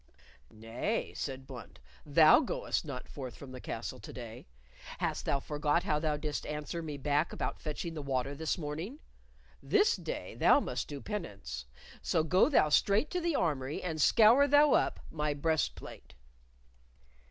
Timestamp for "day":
4.11-4.47, 9.95-10.33